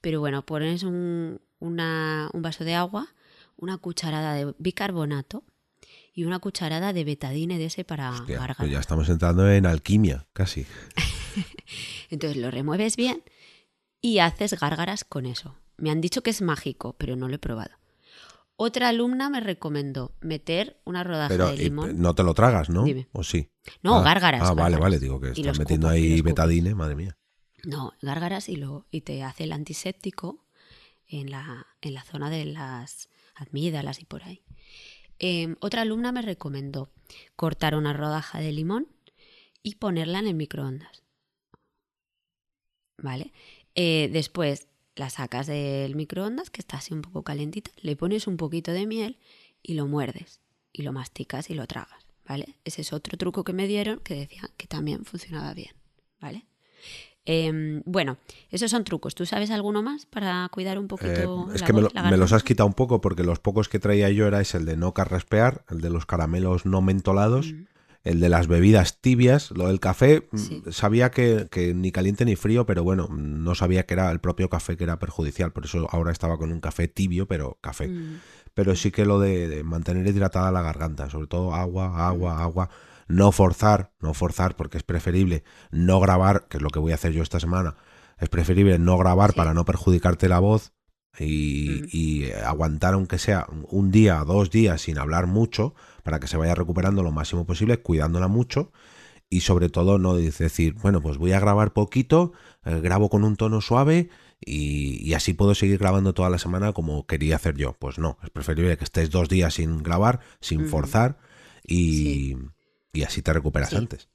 Pero 0.00 0.18
bueno, 0.20 0.44
ponéis 0.46 0.82
un, 0.82 1.40
una- 1.58 2.30
un 2.32 2.40
vaso 2.42 2.64
de 2.64 2.74
agua, 2.74 3.08
una 3.56 3.76
cucharada 3.78 4.34
de 4.34 4.54
bicarbonato 4.58 5.44
y 6.14 6.24
una 6.24 6.38
cucharada 6.38 6.92
de 6.92 7.04
betadine 7.04 7.58
de 7.58 7.66
ese 7.66 7.84
para 7.84 8.10
Hostia, 8.12 8.38
pues 8.56 8.70
ya 8.72 8.80
estamos 8.80 9.08
entrando 9.10 9.50
en 9.50 9.66
alquimia, 9.66 10.26
casi. 10.32 10.64
Entonces 12.10 12.36
lo 12.40 12.50
remueves 12.50 12.96
bien 12.96 13.22
y 14.00 14.18
haces 14.18 14.58
gárgaras 14.58 15.04
con 15.04 15.26
eso. 15.26 15.54
Me 15.76 15.90
han 15.90 16.00
dicho 16.00 16.22
que 16.22 16.30
es 16.30 16.40
mágico, 16.42 16.94
pero 16.98 17.16
no 17.16 17.28
lo 17.28 17.34
he 17.34 17.38
probado. 17.38 17.72
Otra 18.56 18.88
alumna 18.88 19.30
me 19.30 19.40
recomendó 19.40 20.14
meter 20.20 20.80
una 20.84 21.02
rodaja 21.02 21.28
Pero 21.28 21.48
de 21.48 21.54
y, 21.54 21.58
limón. 21.58 22.00
no 22.00 22.14
te 22.14 22.22
lo 22.22 22.34
tragas, 22.34 22.70
¿no? 22.70 22.84
Dime. 22.84 23.08
¿O 23.12 23.24
sí? 23.24 23.50
No, 23.82 23.96
Ah, 23.98 24.02
gárgaras. 24.02 24.42
Ah, 24.42 24.46
vale, 24.54 24.76
gárgaras. 24.76 24.80
vale, 24.80 24.98
digo 25.00 25.20
que 25.20 25.28
Y 25.34 25.40
estás 25.40 25.58
metiendo 25.58 25.88
y 25.94 25.96
ahí 26.12 26.20
betadine, 26.20 26.74
madre 26.74 26.94
mía. 26.94 27.18
No, 27.64 27.92
gárgaras 28.00 28.48
y, 28.48 28.56
lo, 28.56 28.86
y 28.90 29.00
te 29.00 29.22
hace 29.24 29.44
el 29.44 29.52
antiséptico 29.52 30.44
en 31.08 31.30
la, 31.30 31.66
en 31.80 31.94
la 31.94 32.04
zona 32.04 32.30
de 32.30 32.44
las 32.44 33.08
amígdalas 33.34 34.00
y 34.00 34.04
por 34.04 34.22
ahí. 34.22 34.44
Eh, 35.18 35.56
otra 35.60 35.82
alumna 35.82 36.12
me 36.12 36.22
recomendó 36.22 36.90
cortar 37.36 37.74
una 37.74 37.92
rodaja 37.92 38.38
de 38.38 38.52
limón 38.52 38.88
y 39.62 39.76
ponerla 39.76 40.18
en 40.20 40.26
el 40.28 40.34
microondas. 40.34 41.02
¿Vale? 42.98 43.32
Eh, 43.74 44.08
después 44.12 44.68
la 44.96 45.10
sacas 45.10 45.46
del 45.46 45.94
microondas, 45.96 46.50
que 46.50 46.60
está 46.60 46.76
así 46.78 46.94
un 46.94 47.02
poco 47.02 47.22
calentita, 47.22 47.70
le 47.80 47.96
pones 47.96 48.26
un 48.26 48.36
poquito 48.36 48.70
de 48.72 48.86
miel 48.86 49.18
y 49.62 49.74
lo 49.74 49.86
muerdes 49.86 50.40
y 50.72 50.82
lo 50.82 50.92
masticas 50.92 51.50
y 51.50 51.54
lo 51.54 51.66
tragas. 51.66 52.04
¿Vale? 52.26 52.56
Ese 52.64 52.80
es 52.80 52.92
otro 52.94 53.18
truco 53.18 53.44
que 53.44 53.52
me 53.52 53.66
dieron 53.66 54.00
que 54.00 54.14
decía 54.14 54.42
que 54.56 54.66
también 54.66 55.04
funcionaba 55.04 55.52
bien. 55.52 55.74
¿Vale? 56.20 56.46
Em, 57.26 57.82
bueno, 57.86 58.18
esos 58.50 58.70
son 58.70 58.84
trucos. 58.84 59.14
¿Tú 59.14 59.24
sabes 59.26 59.50
alguno 59.50 59.82
más 59.82 60.04
para 60.06 60.48
cuidar 60.50 60.78
un 60.78 60.84
Eh, 60.84 60.88
poquito 60.88 61.48
es 61.54 61.60
la 61.60 61.66
que 61.66 61.72
me, 61.72 61.80
lo- 61.82 61.90
me 62.10 62.16
los 62.16 62.32
has 62.32 62.42
quitado 62.42 62.66
un 62.66 62.74
poco 62.74 63.00
porque 63.00 63.22
los 63.24 63.40
pocos 63.40 63.68
que 63.68 63.78
traía 63.78 64.10
yo 64.10 64.26
era 64.26 64.40
ese, 64.40 64.58
el 64.58 64.66
de 64.66 64.76
no 64.76 64.92
carraspear, 64.94 65.64
el 65.70 65.80
de 65.80 65.90
los 65.90 66.06
caramelos 66.06 66.66
no 66.66 66.80
mentolados, 66.82 67.52
Mm. 67.52 67.64
El 68.04 68.20
de 68.20 68.28
las 68.28 68.46
bebidas 68.48 69.00
tibias, 69.00 69.50
lo 69.50 69.66
del 69.68 69.80
café, 69.80 70.28
mm, 70.30 70.36
Sí. 70.38 70.62
sabía 70.70 71.10
que, 71.10 71.48
que 71.50 71.74
ni 71.74 71.90
caliente 71.90 72.24
ni 72.24 72.36
frío, 72.36 72.66
pero 72.66 72.84
bueno, 72.84 73.08
no 73.10 73.54
sabía 73.54 73.86
que 73.86 73.94
era 73.94 74.10
el 74.12 74.20
propio 74.20 74.48
café 74.50 74.76
que 74.76 74.84
era 74.84 74.98
perjudicial, 74.98 75.52
por 75.52 75.64
eso 75.64 75.88
ahora 75.90 76.12
estaba 76.12 76.36
con 76.38 76.52
un 76.52 76.60
café 76.60 76.86
tibio, 76.86 77.26
pero 77.26 77.58
café. 77.60 77.88
Mm, 77.88 78.20
Pero 78.54 78.76
sí 78.76 78.92
que 78.92 79.04
lo 79.04 79.18
de, 79.18 79.48
de 79.48 79.64
mantener 79.64 80.06
hidratada 80.06 80.52
la 80.52 80.62
garganta, 80.62 81.10
sobre 81.10 81.26
todo 81.26 81.54
agua, 81.54 82.06
agua, 82.06 82.40
agua. 82.40 82.68
No 83.08 83.32
forzar, 83.32 83.90
no 84.00 84.14
forzar, 84.14 84.54
porque 84.54 84.76
es 84.78 84.84
preferible 84.84 85.42
no 85.72 85.98
grabar, 85.98 86.46
que 86.48 86.58
es 86.58 86.62
lo 86.62 86.70
que 86.70 86.78
voy 86.78 86.92
a 86.92 86.94
hacer 86.94 87.10
yo 87.12 87.22
esta 87.24 87.40
semana. 87.40 87.74
Es 88.18 88.28
preferible 88.28 88.78
no 88.78 88.96
grabar 88.96 89.30
Sí. 89.32 89.36
para 89.36 89.54
no 89.54 89.64
perjudicarte 89.64 90.28
la 90.28 90.38
voz 90.38 90.72
y, 91.18 91.82
Mm. 91.82 91.88
y 91.92 92.30
aguantar, 92.44 92.94
aunque 92.94 93.18
sea 93.18 93.46
un 93.70 93.90
día, 93.90 94.22
dos 94.24 94.50
días 94.50 94.82
sin 94.82 94.98
hablar 94.98 95.26
mucho, 95.26 95.74
para 96.04 96.20
que 96.20 96.28
se 96.28 96.36
vaya 96.36 96.54
recuperando 96.54 97.02
lo 97.02 97.10
máximo 97.10 97.44
posible, 97.44 97.78
cuidándola 97.78 98.28
mucho. 98.28 98.70
Y 99.30 99.40
sobre 99.40 99.68
todo 99.70 99.98
no 99.98 100.14
decir, 100.14 100.74
bueno, 100.74 101.00
pues 101.00 101.16
voy 101.18 101.32
a 101.32 101.40
grabar 101.40 101.72
poquito, 101.72 102.32
eh, 102.64 102.78
grabo 102.80 103.08
con 103.08 103.24
un 103.24 103.34
tono 103.36 103.60
suave 103.60 104.10
y, 104.38 105.02
y 105.02 105.14
así 105.14 105.32
puedo 105.32 105.54
seguir 105.56 105.78
grabando 105.78 106.12
toda 106.14 106.30
la 106.30 106.38
semana 106.38 106.72
como 106.72 107.06
quería 107.06 107.36
hacer 107.36 107.56
yo. 107.56 107.72
Pues 107.72 107.98
no, 107.98 108.18
es 108.22 108.30
preferible 108.30 108.76
que 108.76 108.84
estés 108.84 109.10
dos 109.10 109.28
días 109.28 109.54
sin 109.54 109.82
grabar, 109.82 110.20
sin 110.40 110.66
forzar 110.66 111.18
y, 111.66 112.36
y 112.92 113.02
así 113.02 113.22
te 113.22 113.32
recuperas 113.32 113.70
Sí. 113.70 113.76
antes. 113.76 114.08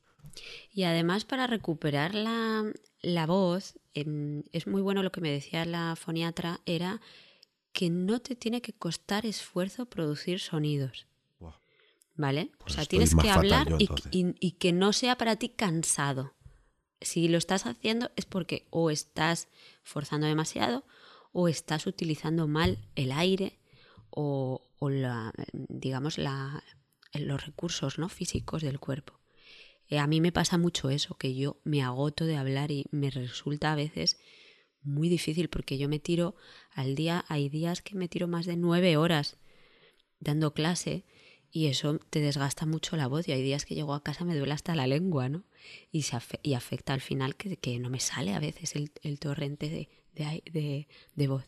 Y 0.72 0.84
además 0.84 1.26
para 1.26 1.48
recuperar 1.48 2.14
la, 2.14 2.64
la 3.02 3.26
voz, 3.26 3.78
em, 3.96 4.44
es 4.54 4.68
muy 4.68 4.82
bueno 4.82 5.04
lo 5.04 5.12
que 5.12 5.22
me 5.22 5.32
decía 5.32 5.66
la 5.66 5.96
foniatra, 5.98 6.62
era 6.66 7.02
que 7.74 7.90
no 7.90 8.20
te 8.20 8.36
tiene 8.36 8.62
que 8.62 8.74
costar 8.74 9.26
esfuerzo 9.26 9.88
producir 9.88 10.40
sonidos. 10.40 11.08
¿Vale? 12.20 12.52
Pues 12.58 12.74
o 12.74 12.76
sea, 12.76 12.82
estoy 12.84 13.00
tienes 13.00 13.16
que 13.16 13.30
hablar 13.30 13.70
yo, 13.70 13.78
y, 13.80 13.88
y- 14.12 14.36
y 14.42 14.52
que 14.52 14.74
no 14.74 14.92
sea 14.92 15.18
para 15.18 15.38
ti 15.38 15.48
cansado. 15.48 16.34
Si 17.00 17.30
lo 17.30 17.38
estás 17.38 17.66
haciendo 17.66 18.12
es 18.18 18.26
porque 18.26 18.68
o 18.72 18.90
estás 18.92 19.48
forzando 19.84 20.28
demasiado 20.28 20.84
o 21.32 21.48
estás 21.48 21.88
utilizando 21.88 22.46
mal 22.46 22.78
el 22.96 23.14
aire 23.14 23.58
o, 24.10 24.68
la, 24.82 25.32
digamos 25.54 26.18
la, 26.18 26.62
los 27.14 27.46
recursos 27.46 27.98
¿no? 28.00 28.10
físicos 28.10 28.64
del 28.64 28.82
cuerpo. 28.82 29.18
Eh, 29.88 29.98
a 29.98 30.06
mí 30.06 30.20
me 30.20 30.34
pasa 30.34 30.58
mucho 30.58 30.90
eso, 30.90 31.16
que 31.18 31.34
yo 31.36 31.56
me 31.64 31.82
agoto 31.82 32.26
de 32.26 32.36
hablar 32.36 32.70
y 32.70 32.86
me 32.92 33.12
resulta 33.12 33.72
a 33.72 33.76
veces 33.76 34.20
muy 34.82 35.08
difícil 35.08 35.48
porque 35.50 35.78
yo 35.78 35.88
me 35.88 36.00
tiro 36.00 36.36
al 36.72 36.96
día, 36.96 37.24
hay 37.30 37.48
días 37.48 37.82
que 37.82 37.96
me 37.96 38.10
tiro 38.10 38.28
más 38.28 38.46
de 38.46 38.58
nueve 38.58 38.98
horas 38.98 39.38
dando 40.20 40.54
clase 40.54 41.06
y 41.52 41.68
eso 41.68 42.00
te 42.10 42.20
desgasta 42.20 42.66
mucho 42.66 42.96
la 42.96 43.08
voz 43.08 43.28
y 43.28 43.32
hay 43.32 43.42
días 43.42 43.66
que 43.66 43.76
llego 43.76 43.94
a 43.94 44.04
casa 44.04 44.26
me 44.26 44.36
duele 44.36 44.54
hasta 44.54 44.76
la 44.76 44.88
lengua, 44.88 45.30
¿no? 45.30 45.44
Y, 45.92 46.04
se 46.04 46.18
y 46.44 46.54
afecta 46.54 46.94
al 46.94 47.02
final 47.02 47.36
que, 47.36 47.58
que, 47.58 47.80
no 47.80 47.90
me 47.90 48.00
sale 48.00 48.34
a 48.34 48.40
veces 48.40 48.76
el, 48.76 48.92
el 49.02 49.20
torrente 49.20 49.70
de, 49.70 49.90
de, 50.52 50.88
de, 51.16 51.28
voz. 51.28 51.46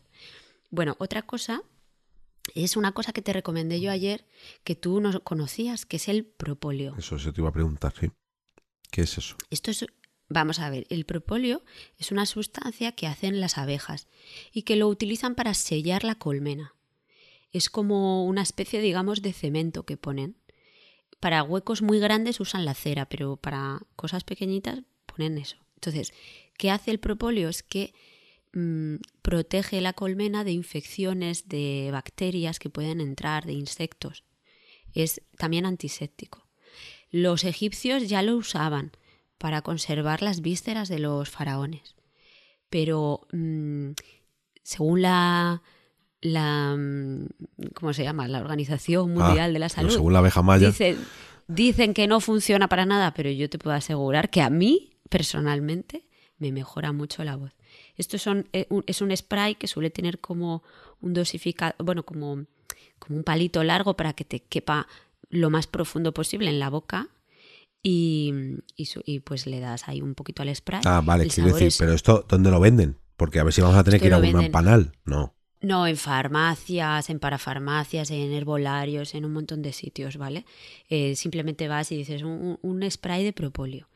Bueno, 0.70 0.96
otra 0.98 1.22
cosa 1.22 1.62
es 2.54 2.76
una 2.76 2.92
cosa 2.92 3.12
que 3.12 3.22
te 3.22 3.32
recomendé 3.32 3.80
yo 3.80 3.90
ayer 3.90 4.26
que 4.64 4.74
tú 4.74 5.00
no 5.00 5.22
conocías, 5.22 5.86
que 5.86 5.96
es 5.96 6.08
el 6.08 6.24
propóleo. 6.24 6.94
Eso 6.98 7.18
se 7.18 7.32
te 7.32 7.40
iba 7.40 7.50
a 7.50 7.52
preguntar, 7.52 7.94
sí. 7.98 8.10
¿Qué 8.90 9.02
es 9.02 9.18
eso? 9.18 9.36
Esto 9.50 9.70
es, 9.70 9.86
vamos 10.28 10.58
a 10.58 10.68
ver, 10.68 10.86
el 10.90 11.04
propóleo 11.04 11.62
es 11.98 12.10
una 12.10 12.26
sustancia 12.26 12.92
que 12.92 13.06
hacen 13.06 13.40
las 13.40 13.58
abejas 13.58 14.08
y 14.52 14.62
que 14.62 14.76
lo 14.76 14.88
utilizan 14.88 15.34
para 15.34 15.54
sellar 15.54 16.04
la 16.04 16.16
colmena. 16.16 16.74
Es 17.52 17.70
como 17.70 18.24
una 18.26 18.42
especie, 18.42 18.80
digamos, 18.80 19.22
de 19.22 19.32
cemento 19.32 19.84
que 19.84 19.96
ponen. 19.96 20.36
Para 21.20 21.42
huecos 21.42 21.82
muy 21.82 21.98
grandes 21.98 22.40
usan 22.40 22.64
la 22.64 22.74
cera, 22.74 23.08
pero 23.08 23.36
para 23.36 23.80
cosas 23.96 24.24
pequeñitas 24.24 24.82
ponen 25.06 25.38
eso. 25.38 25.56
Entonces, 25.74 26.12
¿qué 26.58 26.70
hace 26.70 26.90
el 26.90 26.98
propóleo? 26.98 27.48
Es 27.48 27.62
que 27.62 27.92
mm, 28.52 28.96
protege 29.22 29.80
la 29.80 29.92
colmena 29.92 30.44
de 30.44 30.52
infecciones, 30.52 31.48
de 31.48 31.90
bacterias 31.92 32.58
que 32.58 32.70
pueden 32.70 33.00
entrar, 33.00 33.46
de 33.46 33.52
insectos. 33.52 34.24
Es 34.94 35.22
también 35.36 35.66
antiséptico. 35.66 36.46
Los 37.10 37.44
egipcios 37.44 38.08
ya 38.08 38.22
lo 38.22 38.36
usaban 38.36 38.92
para 39.38 39.62
conservar 39.62 40.22
las 40.22 40.40
vísceras 40.40 40.88
de 40.88 40.98
los 40.98 41.28
faraones. 41.28 41.94
Pero 42.70 43.26
mm, 43.32 43.90
según 44.62 45.02
la, 45.02 45.62
la 46.22 46.74
mm, 46.76 47.26
¿cómo 47.74 47.92
se 47.92 48.04
llama? 48.04 48.26
La 48.28 48.40
Organización 48.40 49.10
ah, 49.10 49.24
Mundial 49.26 49.52
de 49.52 49.58
la 49.58 49.68
Salud. 49.68 49.90
Según 49.90 50.12
la 50.14 50.20
abeja 50.20 50.42
maya. 50.42 50.68
Dicen, 50.68 50.96
dicen 51.48 51.94
que 51.94 52.06
no 52.06 52.20
funciona 52.20 52.68
para 52.68 52.86
nada, 52.86 53.12
pero 53.12 53.30
yo 53.30 53.50
te 53.50 53.58
puedo 53.58 53.76
asegurar 53.76 54.30
que 54.30 54.40
a 54.40 54.48
mí, 54.48 54.92
personalmente, 55.10 56.06
me 56.38 56.52
mejora 56.52 56.92
mucho 56.92 57.24
la 57.24 57.36
voz. 57.36 57.52
Esto 57.96 58.18
son, 58.18 58.48
eh, 58.52 58.66
es 58.86 59.02
un 59.02 59.14
spray 59.14 59.56
que 59.56 59.66
suele 59.66 59.90
tener 59.90 60.20
como 60.20 60.62
un 61.00 61.12
dosificador, 61.12 61.74
bueno, 61.84 62.04
como, 62.04 62.46
como 62.98 63.18
un 63.18 63.24
palito 63.24 63.62
largo 63.64 63.96
para 63.96 64.12
que 64.12 64.24
te 64.24 64.40
quepa 64.40 64.86
lo 65.28 65.50
más 65.50 65.66
profundo 65.66 66.14
posible 66.14 66.48
en 66.50 66.58
la 66.58 66.70
boca 66.70 67.08
y, 67.82 68.32
y, 68.76 69.20
pues 69.20 69.46
le 69.46 69.58
das 69.58 69.88
ahí 69.88 70.00
un 70.02 70.14
poquito 70.14 70.42
al 70.42 70.54
spray. 70.54 70.82
Ah, 70.84 71.02
vale, 71.04 71.26
quiero 71.26 71.52
decir, 71.52 71.72
pero 71.78 71.94
esto, 71.94 72.24
¿dónde 72.28 72.50
lo 72.50 72.60
venden? 72.60 72.98
Porque 73.16 73.40
a 73.40 73.44
ver 73.44 73.52
si 73.52 73.60
vamos 73.60 73.76
a 73.76 73.84
tener 73.84 74.00
que 74.00 74.06
ir 74.06 74.14
a 74.14 74.18
un 74.18 74.50
panal, 74.50 74.92
¿no? 75.04 75.34
No, 75.62 75.86
en 75.86 75.96
farmacias, 75.96 77.08
en 77.08 77.20
parafarmacias, 77.20 78.10
en 78.10 78.32
herbolarios, 78.32 79.14
en 79.14 79.24
un 79.24 79.32
montón 79.32 79.62
de 79.62 79.72
sitios, 79.72 80.16
¿vale? 80.16 80.44
Eh, 80.88 81.14
simplemente 81.14 81.68
vas 81.68 81.92
y 81.92 81.96
dices 81.96 82.22
un, 82.22 82.90
spray 82.90 83.24
de 83.24 83.32
propóleo. 83.32 83.88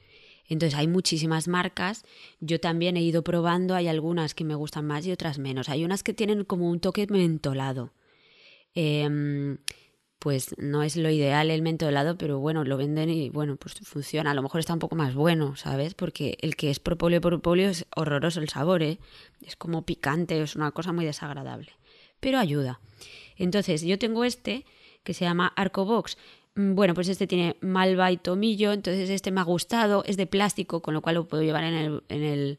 Entonces 0.48 0.78
hay 0.78 0.86
muchísimas 0.86 1.48
marcas, 1.48 2.04
yo 2.38 2.60
también 2.60 2.96
he 2.96 3.02
ido 3.02 3.24
probando, 3.24 3.74
hay 3.74 3.88
algunas 3.88 4.32
que 4.32 4.44
me 4.44 4.54
gustan 4.54 4.86
más 4.86 5.04
y 5.06 5.10
otras 5.10 5.40
menos. 5.40 5.68
Hay 5.68 5.84
unas 5.84 6.04
que 6.04 6.14
tienen 6.14 6.44
como 6.44 6.70
un 6.70 6.78
toque 6.78 7.08
mentolado. 7.08 7.92
Eh, 8.76 9.58
pues 10.18 10.54
no 10.58 10.82
es 10.82 10.96
lo 10.96 11.10
ideal 11.10 11.50
el 11.50 11.62
mentolado, 11.62 12.16
pero 12.16 12.38
bueno, 12.38 12.64
lo 12.64 12.76
venden 12.76 13.10
y 13.10 13.30
bueno, 13.30 13.56
pues 13.56 13.74
funciona. 13.82 14.30
A 14.30 14.34
lo 14.34 14.42
mejor 14.42 14.60
está 14.60 14.72
un 14.72 14.78
poco 14.78 14.96
más 14.96 15.14
bueno, 15.14 15.56
¿sabes? 15.56 15.94
Porque 15.94 16.38
el 16.40 16.56
que 16.56 16.70
es 16.70 16.80
propóleo 16.80 17.20
propóleo 17.20 17.68
es 17.70 17.86
horroroso 17.94 18.40
el 18.40 18.48
sabor, 18.48 18.82
¿eh? 18.82 18.98
Es 19.42 19.56
como 19.56 19.82
picante, 19.82 20.40
es 20.40 20.56
una 20.56 20.70
cosa 20.70 20.92
muy 20.92 21.04
desagradable. 21.04 21.72
Pero 22.20 22.38
ayuda. 22.38 22.80
Entonces, 23.36 23.82
yo 23.82 23.98
tengo 23.98 24.24
este 24.24 24.64
que 25.04 25.14
se 25.14 25.24
llama 25.24 25.52
Arcobox. 25.54 26.16
Mm, 26.56 26.74
bueno, 26.74 26.94
pues 26.94 27.08
este 27.08 27.26
tiene 27.26 27.56
malva 27.60 28.10
y 28.10 28.16
tomillo, 28.16 28.72
entonces 28.72 29.10
este 29.10 29.30
me 29.30 29.40
ha 29.40 29.44
gustado, 29.44 30.02
es 30.04 30.16
de 30.16 30.26
plástico, 30.26 30.80
con 30.82 30.94
lo 30.94 31.02
cual 31.02 31.16
lo 31.16 31.28
puedo 31.28 31.42
llevar 31.42 31.64
en 31.64 31.74
el, 31.74 32.02
en 32.08 32.22
el 32.22 32.58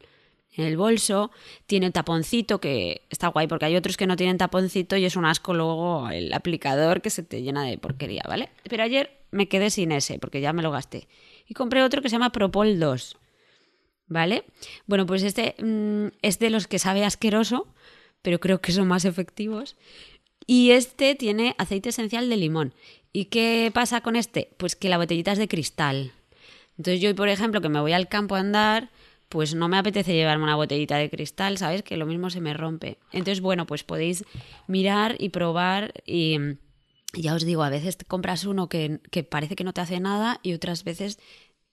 en 0.53 0.65
el 0.65 0.77
bolso, 0.77 1.31
tiene 1.67 1.91
taponcito 1.91 2.59
que 2.59 3.03
está 3.09 3.27
guay 3.27 3.47
porque 3.47 3.65
hay 3.65 3.75
otros 3.75 3.95
que 3.95 4.07
no 4.07 4.15
tienen 4.15 4.37
taponcito 4.37 4.97
y 4.97 5.05
es 5.05 5.15
un 5.15 5.25
asco 5.25 5.53
luego 5.53 6.09
el 6.09 6.33
aplicador 6.33 7.01
que 7.01 7.09
se 7.09 7.23
te 7.23 7.43
llena 7.43 7.63
de 7.63 7.77
porquería, 7.77 8.23
¿vale? 8.27 8.49
Pero 8.67 8.83
ayer 8.83 9.11
me 9.31 9.47
quedé 9.47 9.69
sin 9.69 9.91
ese 9.91 10.19
porque 10.19 10.41
ya 10.41 10.53
me 10.53 10.63
lo 10.63 10.71
gasté. 10.71 11.07
Y 11.47 11.53
compré 11.53 11.83
otro 11.83 12.01
que 12.01 12.09
se 12.09 12.15
llama 12.15 12.31
Propol 12.31 12.79
2, 12.79 13.17
¿vale? 14.07 14.45
Bueno, 14.87 15.05
pues 15.05 15.23
este 15.23 15.55
mm, 15.63 16.17
es 16.21 16.39
de 16.39 16.49
los 16.49 16.67
que 16.67 16.79
sabe 16.79 17.05
asqueroso, 17.05 17.67
pero 18.21 18.39
creo 18.39 18.59
que 18.59 18.71
son 18.71 18.87
más 18.87 19.05
efectivos. 19.05 19.75
Y 20.45 20.71
este 20.71 21.15
tiene 21.15 21.55
aceite 21.57 21.89
esencial 21.89 22.29
de 22.29 22.37
limón. 22.37 22.73
¿Y 23.11 23.25
qué 23.25 23.69
pasa 23.73 24.01
con 24.01 24.15
este? 24.15 24.49
Pues 24.57 24.75
que 24.75 24.89
la 24.89 24.97
botellita 24.97 25.33
es 25.33 25.37
de 25.37 25.47
cristal. 25.47 26.13
Entonces 26.77 27.01
yo, 27.01 27.13
por 27.15 27.29
ejemplo, 27.29 27.61
que 27.61 27.69
me 27.69 27.79
voy 27.79 27.93
al 27.93 28.07
campo 28.07 28.35
a 28.35 28.39
andar, 28.39 28.89
pues 29.29 29.55
no 29.55 29.67
me 29.67 29.77
apetece 29.77 30.13
llevarme 30.13 30.43
una 30.43 30.55
botellita 30.55 30.97
de 30.97 31.09
cristal, 31.09 31.57
¿sabes? 31.57 31.83
Que 31.83 31.97
lo 31.97 32.05
mismo 32.05 32.29
se 32.29 32.41
me 32.41 32.53
rompe. 32.53 32.97
Entonces, 33.11 33.41
bueno, 33.41 33.65
pues 33.65 33.83
podéis 33.83 34.23
mirar 34.67 35.15
y 35.19 35.29
probar 35.29 35.93
y 36.05 36.37
ya 37.13 37.33
os 37.35 37.45
digo, 37.45 37.63
a 37.63 37.69
veces 37.69 37.97
compras 38.07 38.45
uno 38.45 38.69
que, 38.69 38.99
parece 39.29 39.55
que 39.55 39.63
no 39.63 39.73
te 39.73 39.81
hace 39.81 39.99
nada 39.99 40.39
y 40.43 40.53
otras 40.53 40.83
veces 40.83 41.19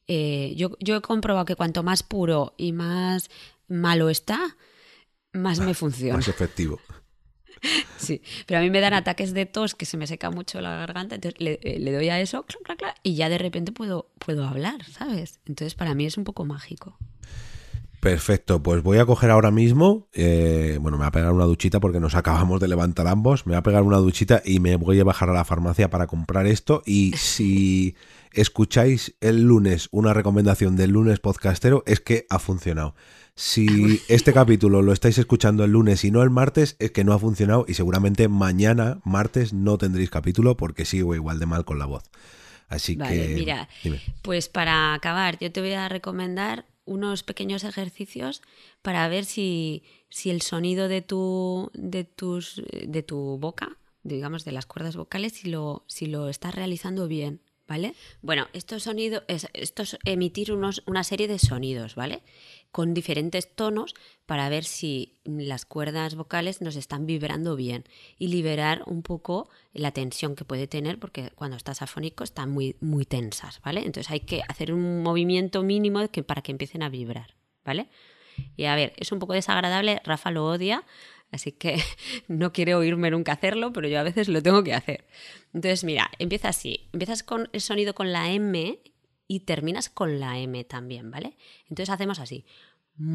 eh, 0.07 0.55
yo, 0.57 0.77
yo 0.81 0.97
he 0.97 1.01
comprobado 1.01 1.45
que 1.45 1.57
cuanto 1.57 1.83
más 1.83 2.03
puro 2.03 2.55
y 2.57 2.73
más 2.73 3.31
malo 3.69 4.11
está, 4.11 4.57
más 5.33 5.61
me 5.61 5.75
funciona. 5.75 6.17
Más 6.17 6.29
efectivo. 6.29 6.81
Sí, 7.99 8.21
pero 8.47 8.61
a 8.61 8.63
mí 8.63 8.71
me 8.71 8.81
dan 8.81 8.93
ataques 8.93 9.33
de 9.33 9.47
tos 9.47 9.75
que 9.75 9.87
se 9.87 9.97
me 9.97 10.07
seca 10.07 10.31
mucho 10.31 10.61
la 10.61 10.77
garganta, 10.77 11.15
entonces 11.15 11.41
le, 11.41 11.59
eh, 11.63 11.93
doy 11.93 12.11
a 12.11 12.21
eso 12.21 12.45
y 13.03 13.15
ya 13.15 13.29
de 13.29 13.39
repente 13.39 13.73
puedo, 13.73 14.11
puedo 14.19 14.47
hablar, 14.47 14.85
¿sabes? 14.85 15.41
Entonces 15.47 15.75
para 15.75 15.95
mí 15.95 16.05
es 16.05 16.19
un 16.19 16.25
poco 16.25 16.45
mágico. 16.45 16.99
Perfecto, 18.05 18.63
pues 18.63 18.83
voy 18.83 18.99
a 18.99 19.07
coger 19.07 19.31
ahora 19.31 19.51
mismo, 19.51 20.09
eh, 20.13 20.77
bueno, 20.79 20.99
me 20.99 21.05
voy 21.05 21.09
a 21.09 21.13
pegar 21.13 21.33
una 21.33 21.47
duchita 21.47 21.81
porque 21.81 22.01
nos 22.01 22.15
acabamos 22.15 22.61
de 22.61 22.69
levantar 22.69 23.07
ambos, 23.07 23.47
me 23.47 23.53
voy 23.53 23.59
a 23.61 23.63
pegar 23.63 23.83
una 23.83 23.97
duchita 23.97 24.43
y 24.45 24.61
me 24.61 24.77
voy 24.77 25.01
a 25.01 25.05
bajar 25.05 25.31
a 25.31 25.33
la 25.33 25.47
farmacia 25.47 25.89
para 25.89 26.07
comprar 26.07 26.47
esto 26.47 26.83
y 26.85 27.15
si 27.17 27.97
escucháis 28.33 29.15
el 29.23 29.45
lunes 29.45 29.89
una 29.91 30.13
recomendación 30.13 30.77
del 30.77 30.91
lunes 30.91 31.19
podcastero 31.19 31.83
es 31.87 32.01
que 32.01 32.27
ha 32.29 32.39
funcionado. 32.39 32.95
Si 33.37 34.00
este 34.09 34.33
capítulo 34.33 34.81
lo 34.81 34.93
estáis 34.93 35.19
escuchando 35.19 35.64
el 35.64 35.73
lunes 35.73 36.05
y 36.05 36.12
no 36.12 36.23
el 36.23 36.31
martes, 36.31 36.76
es 36.79 36.93
que 36.93 37.03
no 37.03 37.12
ha 37.12 37.19
funcionado 37.19 37.64
y 37.67 37.75
seguramente 37.75 38.29
mañana, 38.29 39.00
martes, 39.05 39.53
no 39.53 39.76
tendréis 39.76 40.09
capítulo 40.09 40.57
porque 40.57 40.85
sigo 40.85 41.17
igual 41.17 41.41
de 41.41 41.47
mal 41.47 41.64
con 41.64 41.81
la 41.81 41.87
voz. 41.87 42.05
Así 42.69 42.95
vale, 42.95 43.29
que. 43.29 43.35
Mira, 43.35 43.69
pues 44.23 44.49
para 44.49 44.95
acabar, 44.95 45.38
yo 45.41 45.50
te 45.50 45.61
voy 45.61 45.73
a 45.73 45.88
recomendar 45.88 46.67
unos 46.85 47.25
pequeños 47.25 47.64
ejercicios 47.64 48.41
para 48.83 49.09
ver 49.09 49.25
si, 49.25 49.83
si 50.11 50.31
el 50.31 50.41
sonido 50.43 50.87
de 50.87 51.03
tu, 51.03 51.71
de, 51.75 52.05
tus, 52.05 52.62
de 52.87 53.03
tu 53.03 53.38
boca, 53.38 53.79
digamos 54.05 54.45
de 54.45 54.53
las 54.53 54.67
cuerdas 54.67 54.97
vocales, 54.97 55.33
si 55.33 55.49
lo, 55.49 55.85
si 55.88 56.07
lo 56.07 56.29
estás 56.29 56.55
realizando 56.55 57.09
bien. 57.09 57.41
¿Vale? 57.66 57.94
Bueno, 58.21 58.47
estos 58.52 58.83
sonidos, 58.83 59.23
esto 59.26 59.83
es 59.83 59.99
emitir 60.04 60.52
unos, 60.52 60.83
una 60.87 61.02
serie 61.02 61.28
de 61.28 61.38
sonidos, 61.38 61.94
¿vale? 61.94 62.23
con 62.75 62.92
diferentes 62.92 63.54
tonos 63.54 63.94
para 64.26 64.49
ver 64.49 64.64
si 64.64 65.21
las 65.25 65.64
cuerdas 65.64 66.16
vocales 66.16 66.61
nos 66.61 66.75
están 66.75 67.06
vibrando 67.06 67.54
bien 67.54 67.85
y 68.18 68.26
liberar 68.26 68.83
un 68.87 69.04
poco 69.04 69.49
la 69.73 69.92
tensión 69.92 70.35
que 70.35 70.44
puede 70.44 70.66
tener 70.66 70.99
porque 70.99 71.30
cuando 71.37 71.56
estás 71.56 71.83
afónico 71.83 72.25
están 72.25 72.50
muy, 72.50 72.75
muy 72.80 73.04
tensas, 73.04 73.61
¿vale? 73.61 73.87
Entonces 73.87 74.11
hay 74.11 74.21
que 74.21 74.42
hacer 74.49 74.73
un 74.73 75.04
movimiento 75.04 75.62
mínimo 75.62 76.09
que, 76.09 76.25
para 76.25 76.42
que 76.42 76.50
empiecen 76.50 76.83
a 76.83 76.88
vibrar, 76.88 77.37
¿vale? 77.64 77.90
Y 78.56 78.64
a 78.64 78.75
ver, 78.75 78.92
es 78.97 79.12
un 79.12 79.21
poco 79.21 79.35
desagradable, 79.35 80.00
Rafa 80.02 80.33
lo 80.33 80.44
odia, 80.44 80.83
así 81.35 81.53
que 81.53 81.81
no 82.29 82.53
quiere 82.53 82.75
oírme 82.75 83.11
nunca 83.11 83.33
hacerlo, 83.33 83.73
pero 83.73 83.88
yo 83.88 84.00
a 84.00 84.03
veces 84.03 84.29
lo 84.29 84.43
tengo 84.43 84.64
que 84.64 84.75
hacer. 84.75 85.07
Entonces, 85.53 85.85
mira, 85.85 86.11
empieza 86.19 86.49
así, 86.49 86.88
empiezas 86.93 87.23
con 87.23 87.49
el 87.53 87.61
sonido 87.61 87.95
con 87.95 88.12
la 88.12 88.31
M 88.31 88.81
y 89.26 89.41
terminas 89.41 89.88
con 89.88 90.21
la 90.21 90.38
M 90.38 90.64
también, 90.64 91.11
¿vale? 91.11 91.37
Entonces 91.69 91.91
hacemos 91.91 92.19
así. 92.19 92.45
Como 92.97 93.12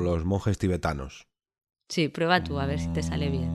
los 0.00 0.24
monjes 0.24 0.58
tibetanos. 0.58 1.26
Sí, 1.88 2.08
prueba 2.08 2.44
tú 2.44 2.58
a 2.58 2.66
ver 2.66 2.78
si 2.78 2.88
te 2.88 3.02
sale 3.02 3.28
bien. 3.28 3.50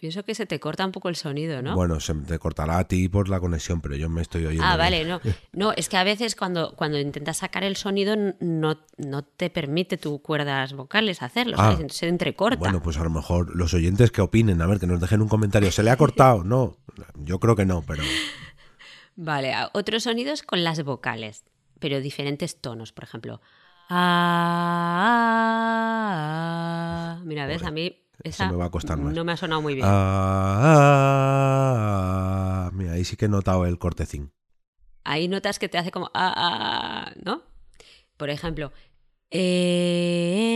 Pienso 0.00 0.22
que 0.24 0.32
se 0.36 0.46
te 0.46 0.60
corta 0.60 0.86
un 0.86 0.92
poco 0.92 1.08
el 1.08 1.16
sonido, 1.16 1.60
¿no? 1.60 1.74
Bueno, 1.74 1.98
se 1.98 2.14
te 2.14 2.38
cortará 2.38 2.78
a 2.78 2.86
ti 2.86 3.08
por 3.08 3.28
la 3.28 3.40
conexión, 3.40 3.80
pero 3.80 3.96
yo 3.96 4.08
me 4.08 4.22
estoy 4.22 4.46
oyendo. 4.46 4.64
Ah, 4.64 4.76
bien. 4.76 4.78
vale, 4.78 5.04
no. 5.04 5.20
No, 5.52 5.72
es 5.72 5.88
que 5.88 5.96
a 5.96 6.04
veces 6.04 6.36
cuando, 6.36 6.76
cuando 6.76 7.00
intentas 7.00 7.38
sacar 7.38 7.64
el 7.64 7.74
sonido 7.74 8.14
no, 8.38 8.78
no 8.96 9.24
te 9.24 9.50
permite 9.50 9.96
tus 9.96 10.20
cuerdas 10.20 10.72
vocales 10.74 11.20
hacerlo, 11.20 11.56
Ah. 11.58 11.62
¿sabes? 11.62 11.80
Entonces 11.80 11.98
se 11.98 12.06
entrecorta. 12.08 12.58
Bueno, 12.60 12.80
pues 12.80 12.96
a 12.96 13.02
lo 13.02 13.10
mejor 13.10 13.56
los 13.56 13.74
oyentes 13.74 14.12
que 14.12 14.20
opinen, 14.20 14.62
a 14.62 14.66
ver, 14.68 14.78
que 14.78 14.86
nos 14.86 15.00
dejen 15.00 15.20
un 15.20 15.28
comentario. 15.28 15.72
¿Se 15.72 15.82
le 15.82 15.90
ha 15.90 15.96
cortado? 15.96 16.44
No, 16.44 16.76
yo 17.16 17.40
creo 17.40 17.56
que 17.56 17.66
no, 17.66 17.82
pero 17.82 18.04
Vale, 19.16 19.52
otros 19.72 20.04
sonidos 20.04 20.42
con 20.44 20.62
las 20.62 20.84
vocales, 20.84 21.42
pero 21.80 22.00
diferentes 22.00 22.60
tonos, 22.60 22.92
por 22.92 23.02
ejemplo. 23.02 23.40
Ah, 23.90 25.08
ah, 26.08 27.16
ah. 27.16 27.20
Mira, 27.24 27.46
ves, 27.46 27.64
a 27.64 27.72
mí 27.72 28.00
esa 28.22 28.48
me 28.50 28.56
va 28.56 28.66
a 28.66 28.70
costar 28.70 28.98
más. 28.98 29.14
no 29.14 29.24
me 29.24 29.32
ha 29.32 29.36
sonado 29.36 29.62
muy 29.62 29.74
bien. 29.74 29.86
Ah, 29.88 29.94
ah, 32.66 32.70
mira, 32.72 32.92
ahí 32.92 33.04
sí 33.04 33.16
que 33.16 33.26
he 33.26 33.28
notado 33.28 33.66
el 33.66 33.78
cortecín. 33.78 34.32
Ahí 35.04 35.28
notas 35.28 35.58
que 35.58 35.68
te 35.68 35.78
hace 35.78 35.90
como 35.90 36.06
ah, 36.14 36.32
ah, 36.36 37.04
ah, 37.06 37.12
¿no? 37.22 37.42
Por 38.16 38.30
ejemplo, 38.30 38.72
eh, 39.30 40.48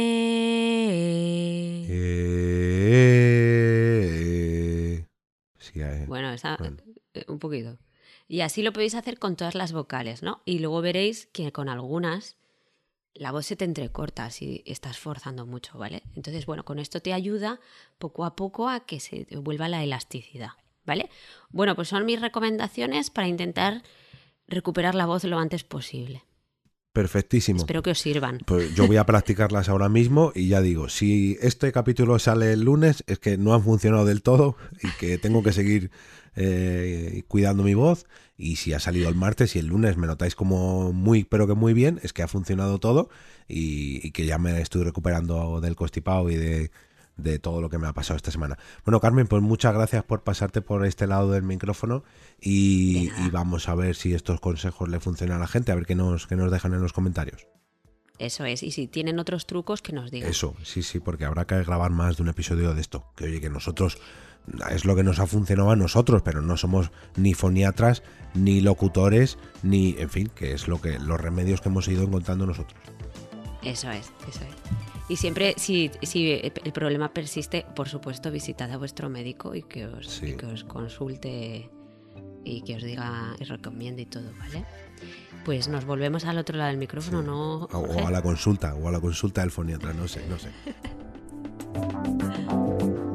Eh, 3.74 5.06
sí, 5.58 5.80
eh, 5.80 6.04
Bueno, 6.06 6.30
esa, 6.32 6.56
Bueno. 6.58 6.76
un 7.28 7.38
poquito. 7.38 7.78
Y 8.28 8.40
así 8.40 8.62
lo 8.62 8.72
podéis 8.72 8.94
hacer 8.94 9.18
con 9.18 9.36
todas 9.36 9.54
las 9.54 9.72
vocales, 9.72 10.22
¿no? 10.22 10.42
Y 10.44 10.58
luego 10.60 10.80
veréis 10.80 11.26
que 11.26 11.52
con 11.52 11.68
algunas 11.68 12.36
la 13.14 13.32
voz 13.32 13.46
se 13.46 13.56
te 13.56 13.64
entrecorta 13.64 14.30
si 14.30 14.62
estás 14.66 14.98
forzando 14.98 15.46
mucho, 15.46 15.78
¿vale? 15.78 16.02
Entonces, 16.16 16.46
bueno, 16.46 16.64
con 16.64 16.78
esto 16.78 17.00
te 17.00 17.12
ayuda 17.12 17.60
poco 17.98 18.24
a 18.24 18.36
poco 18.36 18.68
a 18.68 18.80
que 18.80 19.00
se 19.00 19.24
te 19.24 19.36
vuelva 19.36 19.68
la 19.68 19.82
elasticidad, 19.82 20.52
¿vale? 20.84 21.10
Bueno, 21.50 21.74
pues 21.74 21.88
son 21.88 22.06
mis 22.06 22.20
recomendaciones 22.20 23.10
para 23.10 23.28
intentar 23.28 23.82
recuperar 24.48 24.94
la 24.94 25.06
voz 25.06 25.24
lo 25.24 25.38
antes 25.38 25.64
posible. 25.64 26.24
Perfectísimo. 26.92 27.60
Espero 27.60 27.82
que 27.82 27.90
os 27.90 27.98
sirvan. 27.98 28.38
Pues 28.46 28.74
yo 28.74 28.86
voy 28.86 28.96
a 28.96 29.06
practicarlas 29.06 29.68
ahora 29.68 29.88
mismo 29.88 30.32
y 30.34 30.48
ya 30.48 30.60
digo, 30.60 30.88
si 30.88 31.38
este 31.40 31.72
capítulo 31.72 32.18
sale 32.18 32.52
el 32.52 32.62
lunes 32.62 33.04
es 33.06 33.18
que 33.18 33.38
no 33.38 33.54
han 33.54 33.62
funcionado 33.62 34.04
del 34.04 34.22
todo 34.22 34.56
y 34.82 34.90
que 34.98 35.18
tengo 35.18 35.42
que 35.42 35.52
seguir 35.52 35.90
eh, 36.36 37.24
cuidando 37.28 37.62
mi 37.62 37.74
voz 37.74 38.06
y 38.36 38.56
si 38.56 38.72
ha 38.72 38.80
salido 38.80 39.08
el 39.08 39.14
martes 39.14 39.56
y 39.56 39.58
el 39.58 39.66
lunes 39.66 39.96
me 39.96 40.06
notáis 40.06 40.34
como 40.34 40.92
muy, 40.92 41.24
pero 41.24 41.46
que 41.46 41.54
muy 41.54 41.74
bien, 41.74 42.00
es 42.02 42.12
que 42.12 42.22
ha 42.22 42.28
funcionado 42.28 42.78
todo 42.78 43.08
y, 43.48 44.06
y 44.06 44.10
que 44.12 44.26
ya 44.26 44.38
me 44.38 44.60
estoy 44.60 44.84
recuperando 44.84 45.60
del 45.60 45.76
constipado 45.76 46.30
y 46.30 46.36
de, 46.36 46.70
de 47.16 47.38
todo 47.38 47.60
lo 47.60 47.70
que 47.70 47.78
me 47.78 47.86
ha 47.86 47.92
pasado 47.92 48.16
esta 48.16 48.30
semana. 48.30 48.58
Bueno, 48.84 49.00
Carmen, 49.00 49.26
pues 49.26 49.42
muchas 49.42 49.74
gracias 49.74 50.04
por 50.04 50.22
pasarte 50.22 50.62
por 50.62 50.84
este 50.86 51.06
lado 51.06 51.30
del 51.30 51.42
micrófono 51.42 52.04
y, 52.40 53.10
vamos 53.30 53.68
a 53.68 53.74
ver 53.74 53.94
si 53.94 54.14
estos 54.14 54.40
consejos 54.40 54.88
le 54.88 55.00
funcionan 55.00 55.38
a 55.38 55.40
la 55.40 55.46
gente, 55.46 55.72
a 55.72 55.74
ver 55.74 55.86
qué 55.86 55.94
nos, 55.94 56.26
qué 56.26 56.36
nos 56.36 56.50
dejan 56.50 56.74
en 56.74 56.82
los 56.82 56.92
comentarios. 56.92 57.46
Eso 58.18 58.44
es. 58.44 58.62
Y 58.62 58.70
si 58.70 58.86
tienen 58.86 59.18
otros 59.18 59.46
trucos, 59.46 59.82
que 59.82 59.92
nos 59.92 60.10
digan. 60.10 60.30
Eso, 60.30 60.54
sí, 60.62 60.82
sí, 60.82 61.00
porque 61.00 61.24
habrá 61.24 61.46
que 61.46 61.62
grabar 61.64 61.90
más 61.90 62.16
de 62.16 62.22
un 62.22 62.28
episodio 62.28 62.72
de 62.74 62.80
esto. 62.80 63.10
Que 63.16 63.24
oye, 63.24 63.40
que 63.40 63.50
nosotros 63.50 63.98
es 64.70 64.84
lo 64.84 64.94
que 64.94 65.02
nos 65.02 65.18
ha 65.18 65.26
funcionado 65.26 65.70
a 65.70 65.76
nosotros, 65.76 66.22
pero 66.22 66.40
no 66.40 66.56
somos 66.56 66.90
ni 67.16 67.34
foniatras, 67.34 68.02
ni 68.34 68.60
locutores, 68.60 69.38
ni, 69.62 69.96
en 69.98 70.10
fin, 70.10 70.30
que 70.34 70.52
es 70.52 70.68
lo 70.68 70.80
que 70.80 70.98
los 70.98 71.20
remedios 71.20 71.60
que 71.60 71.68
hemos 71.68 71.88
ido 71.88 72.04
encontrando 72.04 72.46
nosotros. 72.46 72.80
Eso 73.62 73.90
es, 73.90 74.12
eso 74.28 74.40
es. 74.44 74.91
Y 75.12 75.16
siempre, 75.16 75.52
si, 75.58 75.90
si 76.00 76.30
el 76.32 76.72
problema 76.72 77.12
persiste, 77.12 77.66
por 77.76 77.86
supuesto, 77.86 78.30
visitad 78.30 78.72
a 78.72 78.78
vuestro 78.78 79.10
médico 79.10 79.54
y 79.54 79.62
que 79.62 79.86
os, 79.86 80.06
Sí. 80.06 80.28
y 80.28 80.36
que 80.38 80.46
os 80.46 80.64
consulte 80.64 81.68
y 82.44 82.62
que 82.62 82.76
os 82.76 82.82
diga 82.82 83.36
y 83.38 83.44
recomiende 83.44 84.02
y 84.02 84.06
todo, 84.06 84.32
¿vale? 84.38 84.64
Pues 85.44 85.68
nos 85.68 85.84
volvemos 85.84 86.24
al 86.24 86.38
otro 86.38 86.56
lado 86.56 86.70
del 86.70 86.78
micrófono, 86.78 87.20
¿no? 87.20 87.68
Jorge? 87.70 88.02
o 88.02 88.06
a 88.06 88.10
la 88.10 88.22
consulta, 88.22 88.74
o 88.74 88.88
a 88.88 88.90
la 88.90 89.00
consulta 89.00 89.42
del 89.42 89.50
foniatra, 89.50 89.92
no 89.92 90.08
sé, 90.08 90.26
no 90.30 90.38
sé. 90.38 90.48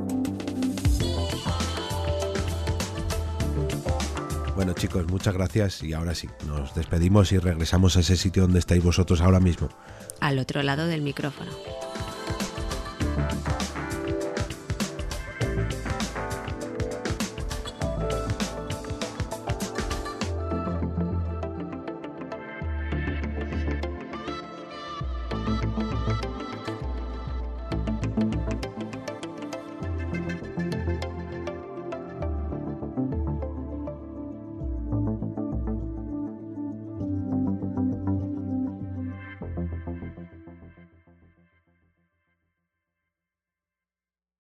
Bueno 4.58 4.74
chicos, 4.74 5.06
muchas 5.08 5.36
gracias 5.36 5.84
y 5.84 5.94
ahora 5.94 6.16
sí, 6.16 6.28
nos 6.48 6.74
despedimos 6.74 7.32
y 7.32 7.38
regresamos 7.38 7.96
a 7.96 8.00
ese 8.00 8.18
sitio 8.18 8.42
donde 8.42 8.58
estáis 8.58 8.84
vosotros 8.84 9.22
ahora 9.22 9.40
mismo. 9.40 9.70
Al 10.20 10.40
otro 10.40 10.64
lado 10.64 10.88
del 10.88 11.04
micrófono. 11.04 11.52